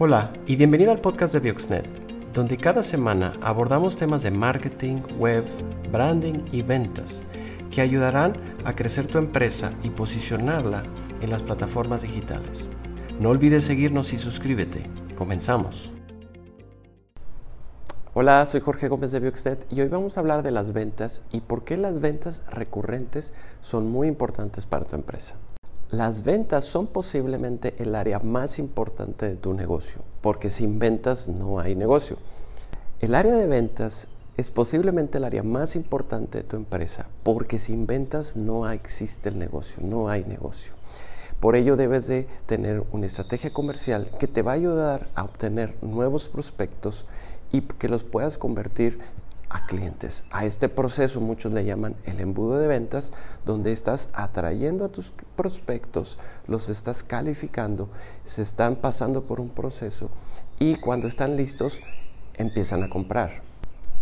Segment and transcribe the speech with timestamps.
[0.00, 1.84] Hola y bienvenido al podcast de Bioxnet,
[2.32, 5.42] donde cada semana abordamos temas de marketing, web,
[5.90, 7.24] branding y ventas
[7.72, 8.34] que ayudarán
[8.64, 10.84] a crecer tu empresa y posicionarla
[11.20, 12.70] en las plataformas digitales.
[13.18, 14.88] No olvides seguirnos y suscríbete.
[15.16, 15.90] Comenzamos.
[18.14, 21.40] Hola, soy Jorge Gómez de Bioxnet y hoy vamos a hablar de las ventas y
[21.40, 25.34] por qué las ventas recurrentes son muy importantes para tu empresa.
[25.90, 31.60] Las ventas son posiblemente el área más importante de tu negocio, porque sin ventas no
[31.60, 32.18] hay negocio.
[33.00, 37.86] El área de ventas es posiblemente el área más importante de tu empresa, porque sin
[37.86, 40.72] ventas no existe el negocio, no hay negocio.
[41.40, 45.74] Por ello debes de tener una estrategia comercial que te va a ayudar a obtener
[45.80, 47.06] nuevos prospectos
[47.50, 48.98] y que los puedas convertir
[49.50, 50.24] a clientes.
[50.30, 53.12] A este proceso muchos le llaman el embudo de ventas,
[53.44, 57.88] donde estás atrayendo a tus prospectos, los estás calificando,
[58.24, 60.10] se están pasando por un proceso
[60.58, 61.78] y cuando están listos
[62.34, 63.47] empiezan a comprar.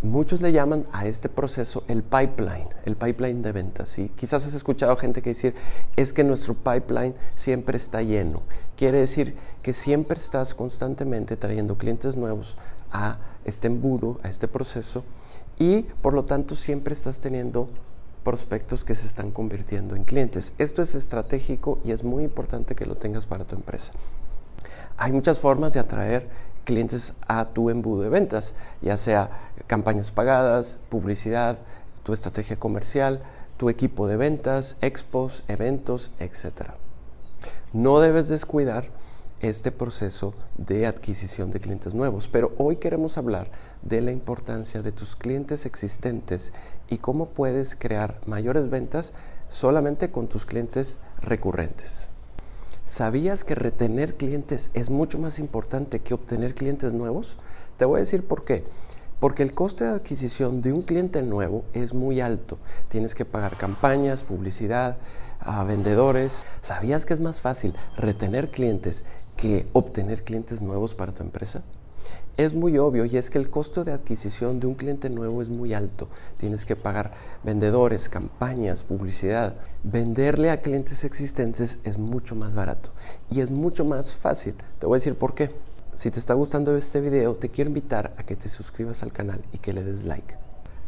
[0.02, 3.98] Muchos le llaman a este proceso el pipeline, el pipeline de ventas.
[3.98, 5.54] Y quizás has escuchado gente que decir,
[5.96, 8.42] es que nuestro pipeline siempre está lleno.
[8.76, 12.56] Quiere decir que siempre estás constantemente trayendo clientes nuevos
[12.92, 15.02] a este embudo, a este proceso,
[15.58, 17.70] y por lo tanto siempre estás teniendo
[18.22, 20.52] prospectos que se están convirtiendo en clientes.
[20.58, 23.92] Esto es estratégico y es muy importante que lo tengas para tu empresa.
[24.96, 26.28] Hay muchas formas de atraer
[26.64, 29.30] clientes a tu embudo de ventas, ya sea
[29.66, 31.58] campañas pagadas, publicidad,
[32.02, 33.22] tu estrategia comercial,
[33.56, 36.72] tu equipo de ventas, expos, eventos, etc.
[37.72, 38.88] No debes descuidar
[39.40, 42.28] este proceso de adquisición de clientes nuevos.
[42.28, 43.50] Pero hoy queremos hablar
[43.82, 46.52] de la importancia de tus clientes existentes
[46.88, 49.12] y cómo puedes crear mayores ventas
[49.48, 52.10] solamente con tus clientes recurrentes.
[52.86, 57.36] ¿Sabías que retener clientes es mucho más importante que obtener clientes nuevos?
[57.78, 58.62] Te voy a decir por qué.
[59.18, 62.58] Porque el coste de adquisición de un cliente nuevo es muy alto.
[62.88, 64.98] Tienes que pagar campañas, publicidad,
[65.40, 66.46] a vendedores.
[66.62, 69.04] ¿Sabías que es más fácil retener clientes
[69.36, 71.62] que obtener clientes nuevos para tu empresa?
[72.36, 75.48] Es muy obvio y es que el costo de adquisición de un cliente nuevo es
[75.48, 76.08] muy alto.
[76.36, 79.54] Tienes que pagar vendedores, campañas, publicidad.
[79.82, 82.90] Venderle a clientes existentes es mucho más barato
[83.30, 84.54] y es mucho más fácil.
[84.78, 85.50] Te voy a decir por qué.
[85.94, 89.42] Si te está gustando este video, te quiero invitar a que te suscribas al canal
[89.54, 90.36] y que le des like.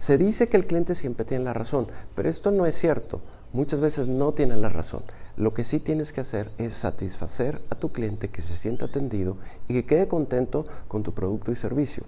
[0.01, 3.23] Se dice que el cliente siempre tiene la razón, pero esto no es cierto.
[3.55, 5.03] Muchas veces no tiene la razón.
[5.39, 9.37] Lo que sí tienes que hacer es satisfacer a tu cliente que se sienta atendido
[9.69, 12.03] y que quede contento con tu producto y servicio.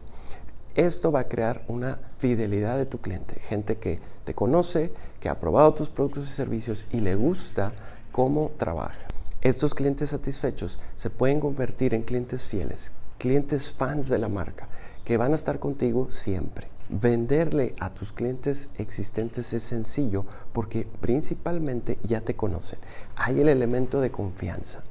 [0.75, 5.39] Esto va a crear una fidelidad de tu cliente, gente que te conoce, que ha
[5.39, 7.71] probado tus productos y servicios y le gusta
[8.11, 9.07] cómo trabaja.
[9.43, 14.67] Estos clientes satisfechos se pueden convertir en clientes fieles, clientes fans de la marca,
[15.10, 16.69] que van a estar contigo siempre.
[16.88, 22.78] Venderle a tus clientes existentes es sencillo porque principalmente ya te conocen.
[23.16, 24.84] Hay el elemento de confianza.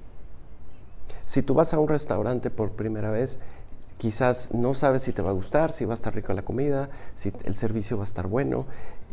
[1.23, 3.39] Si tú vas a un restaurante por primera vez,
[3.97, 6.89] quizás no sabes si te va a gustar, si va a estar rica la comida,
[7.15, 8.65] si el servicio va a estar bueno,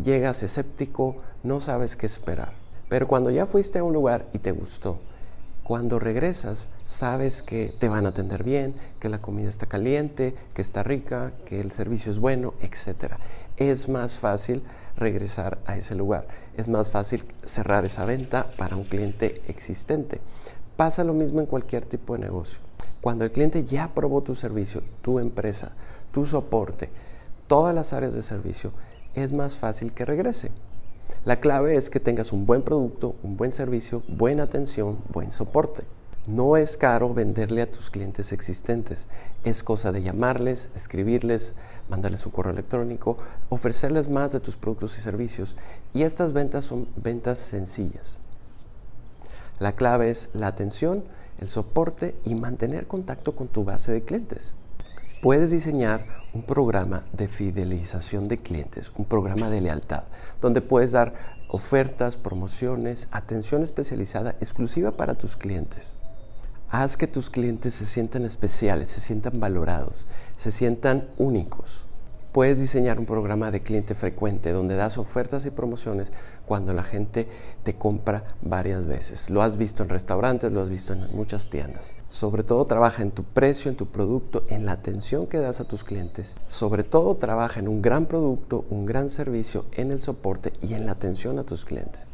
[0.02, 2.50] llegas escéptico, no sabes qué esperar.
[2.88, 4.98] Pero cuando ya fuiste a un lugar y te gustó,
[5.66, 10.62] cuando regresas, sabes que te van a atender bien, que la comida está caliente, que
[10.62, 13.14] está rica, que el servicio es bueno, etc.
[13.56, 14.62] Es más fácil
[14.96, 16.28] regresar a ese lugar.
[16.56, 20.20] Es más fácil cerrar esa venta para un cliente existente.
[20.76, 22.60] Pasa lo mismo en cualquier tipo de negocio.
[23.00, 25.72] Cuando el cliente ya probó tu servicio, tu empresa,
[26.12, 26.90] tu soporte,
[27.48, 28.70] todas las áreas de servicio,
[29.16, 30.52] es más fácil que regrese.
[31.24, 35.82] La clave es que tengas un buen producto, un buen servicio, buena atención, buen soporte.
[36.26, 39.06] No es caro venderle a tus clientes existentes.
[39.44, 41.54] Es cosa de llamarles, escribirles,
[41.88, 43.16] mandarles un correo electrónico,
[43.48, 45.56] ofrecerles más de tus productos y servicios.
[45.94, 48.18] Y estas ventas son ventas sencillas.
[49.60, 51.04] La clave es la atención,
[51.38, 54.52] el soporte y mantener contacto con tu base de clientes.
[55.22, 56.04] Puedes diseñar
[56.34, 60.04] un programa de fidelización de clientes, un programa de lealtad,
[60.42, 61.14] donde puedes dar
[61.48, 65.94] ofertas, promociones, atención especializada exclusiva para tus clientes.
[66.68, 71.85] Haz que tus clientes se sientan especiales, se sientan valorados, se sientan únicos.
[72.36, 76.08] Puedes diseñar un programa de cliente frecuente donde das ofertas y promociones
[76.44, 77.26] cuando la gente
[77.62, 79.30] te compra varias veces.
[79.30, 81.96] Lo has visto en restaurantes, lo has visto en muchas tiendas.
[82.10, 85.64] Sobre todo trabaja en tu precio, en tu producto, en la atención que das a
[85.64, 86.36] tus clientes.
[86.46, 90.84] Sobre todo trabaja en un gran producto, un gran servicio, en el soporte y en
[90.84, 92.06] la atención a tus clientes.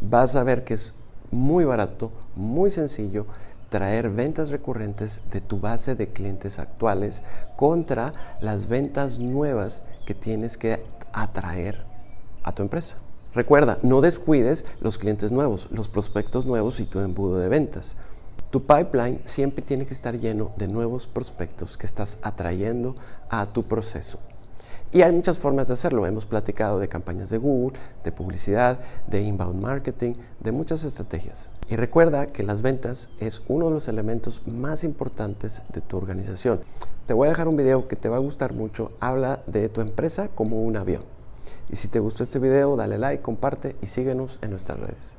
[0.00, 0.96] Vas a ver que es
[1.30, 3.26] muy barato, muy sencillo
[3.68, 7.22] traer ventas recurrentes de tu base de clientes actuales
[7.56, 10.82] contra las ventas nuevas que tienes que
[11.12, 11.82] atraer
[12.42, 12.96] a tu empresa.
[13.34, 17.94] Recuerda, no descuides los clientes nuevos, los prospectos nuevos y tu embudo de ventas.
[18.50, 22.96] Tu pipeline siempre tiene que estar lleno de nuevos prospectos que estás atrayendo
[23.28, 24.18] a tu proceso.
[24.90, 26.06] Y hay muchas formas de hacerlo.
[26.06, 31.50] Hemos platicado de campañas de Google, de publicidad, de inbound marketing, de muchas estrategias.
[31.70, 36.60] Y recuerda que las ventas es uno de los elementos más importantes de tu organización.
[37.06, 38.92] Te voy a dejar un video que te va a gustar mucho.
[39.00, 41.02] Habla de tu empresa como un avión.
[41.70, 45.18] Y si te gustó este video, dale like, comparte y síguenos en nuestras redes.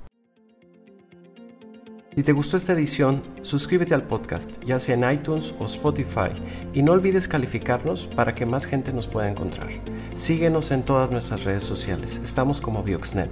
[2.16, 6.32] Si te gustó esta edición, suscríbete al podcast, ya sea en iTunes o Spotify,
[6.74, 9.70] y no olvides calificarnos para que más gente nos pueda encontrar.
[10.16, 13.30] Síguenos en todas nuestras redes sociales, estamos como Bioxnet.